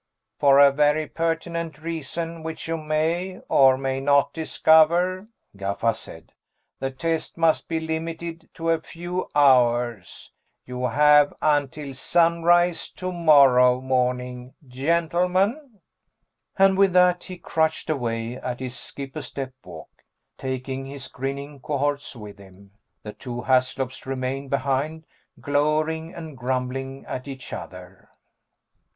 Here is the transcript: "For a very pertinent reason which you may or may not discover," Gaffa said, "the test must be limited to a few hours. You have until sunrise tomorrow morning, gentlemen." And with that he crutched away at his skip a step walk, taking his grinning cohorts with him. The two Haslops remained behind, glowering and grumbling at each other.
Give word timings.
"For 0.39 0.57
a 0.57 0.71
very 0.71 1.05
pertinent 1.05 1.77
reason 1.79 2.41
which 2.41 2.67
you 2.67 2.75
may 2.75 3.39
or 3.49 3.77
may 3.77 3.99
not 3.99 4.33
discover," 4.33 5.27
Gaffa 5.55 5.95
said, 5.95 6.31
"the 6.79 6.89
test 6.89 7.37
must 7.37 7.67
be 7.67 7.79
limited 7.79 8.49
to 8.55 8.71
a 8.71 8.81
few 8.81 9.29
hours. 9.35 10.31
You 10.65 10.87
have 10.87 11.35
until 11.39 11.93
sunrise 11.93 12.89
tomorrow 12.89 13.79
morning, 13.79 14.55
gentlemen." 14.67 15.81
And 16.57 16.79
with 16.79 16.93
that 16.93 17.25
he 17.25 17.37
crutched 17.37 17.87
away 17.87 18.37
at 18.37 18.59
his 18.59 18.75
skip 18.75 19.15
a 19.15 19.21
step 19.21 19.53
walk, 19.63 20.03
taking 20.35 20.87
his 20.87 21.09
grinning 21.09 21.59
cohorts 21.59 22.15
with 22.15 22.39
him. 22.39 22.71
The 23.03 23.13
two 23.13 23.41
Haslops 23.43 24.07
remained 24.07 24.49
behind, 24.49 25.05
glowering 25.39 26.11
and 26.15 26.35
grumbling 26.35 27.05
at 27.05 27.27
each 27.27 27.53
other. 27.53 28.09